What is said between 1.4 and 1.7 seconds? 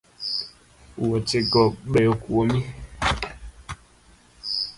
go